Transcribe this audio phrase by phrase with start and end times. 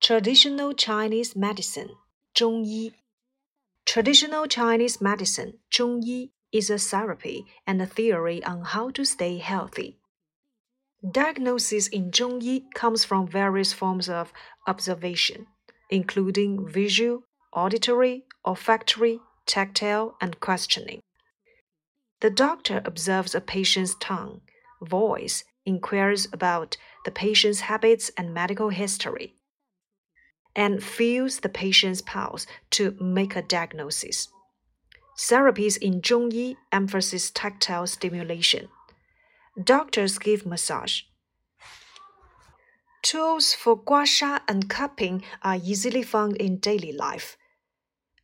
[0.00, 1.96] Traditional Chinese medicine
[2.34, 2.92] 中医
[3.86, 9.98] Traditional Chinese medicine 中医 is a therapy and a theory on how to stay healthy.
[11.02, 14.32] Diagnosis in 中医 comes from various forms of
[14.66, 15.46] observation,
[15.90, 21.00] including visual, auditory, olfactory, tactile, and questioning.
[22.20, 24.40] The doctor observes a patient's tongue,
[24.80, 29.34] voice, inquires about the patient's habits and medical history,
[30.55, 34.29] and feels the patient's pulse to make a diagnosis.
[35.17, 38.69] Therapies in Zhongyi emphasize tactile stimulation.
[39.61, 41.01] Doctors give massage.
[43.01, 47.37] Tools for guasha and cupping are easily found in daily life.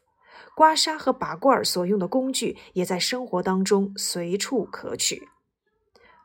[0.57, 5.29] 刮痧和拔罐所用的工具也在生活当中随处可取。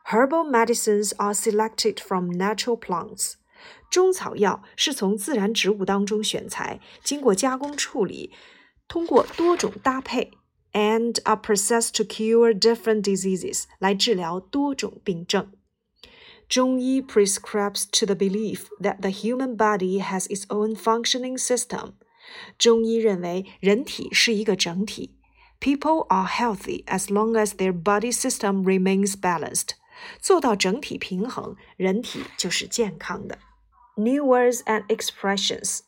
[0.06, 3.34] Herbal medicines are selected from natural plants.
[3.90, 8.32] 中草药是从自然植物当中选材，经过加工处理，
[8.88, 10.32] 通过多种搭配
[10.73, 15.51] ，and are processed to cure different diseases 来治疗多种病症。
[16.49, 21.93] 中医 prescribes to the belief that the human body has its own functioning system.
[22.57, 25.15] 中医认为人体是一个整体。
[25.59, 29.71] People are healthy as long as their body system remains balanced.
[30.19, 33.39] 做到整体平衡，人体就是健康的。
[33.95, 35.79] New words and expressions.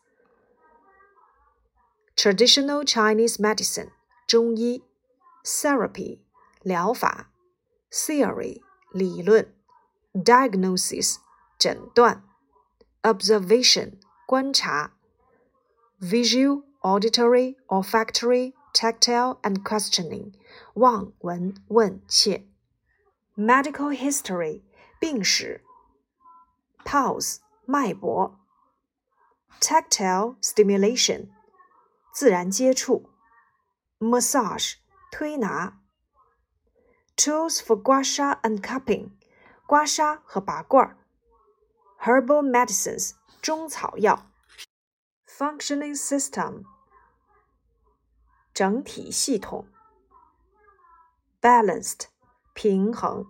[2.16, 3.90] Traditional Chinese medicine
[4.30, 4.84] 中医，
[5.44, 6.20] therapy
[6.62, 7.32] 疗法，
[7.92, 8.62] theory
[8.92, 9.54] 理论，
[10.14, 11.18] diagnosis
[11.58, 12.24] 诊断，
[13.04, 14.94] observation 观察。
[16.00, 20.34] visual, auditory, olfactory, tactile, and questioning
[20.74, 22.46] 望闻问切。
[23.36, 24.62] medical history
[25.00, 25.64] 病史。
[26.84, 28.40] pulse 脉搏。
[29.60, 31.30] tactile stimulation
[32.14, 33.09] 自然接触。
[34.00, 34.76] massage
[35.12, 35.80] 推拿。
[37.16, 39.12] tools for 刮痧 and cupping
[39.66, 40.98] 刮痧和拔罐。
[42.00, 44.32] herbal medicines 中草药。
[45.28, 46.64] functioning system
[48.54, 49.68] 整体系统，
[51.42, 52.06] balanced
[52.54, 53.26] 平衡。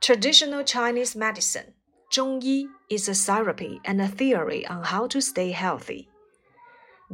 [0.00, 1.74] Traditional Chinese medicine
[2.08, 6.08] 中医 is a therapy and a theory on how to stay healthy.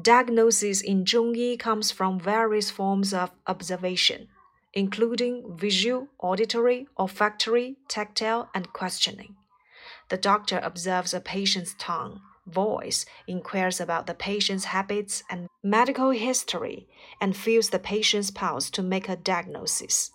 [0.01, 4.27] Diagnosis in 中医 comes from various forms of observation,
[4.73, 9.35] including visual, auditory, olfactory, tactile, and questioning.
[10.09, 16.87] The doctor observes a patient's tongue, voice, inquires about the patient's habits and medical history,
[17.21, 20.11] and feels the patient's pulse to make a diagnosis.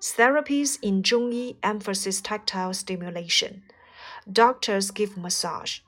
[0.00, 3.64] Therapies in Zhongyi emphasize tactile stimulation.
[4.30, 5.80] Doctors give massage.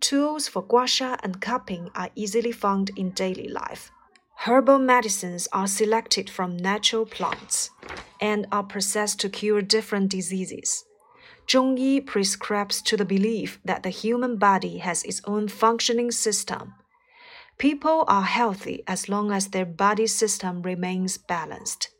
[0.00, 3.90] Tools for guasha and cupping are easily found in daily life.
[4.44, 7.70] Herbal medicines are selected from natural plants
[8.20, 10.84] and are processed to cure different diseases.
[11.46, 16.74] Zhongyi prescribes to the belief that the human body has its own functioning system.
[17.58, 21.90] People are healthy as long as their body system remains balanced.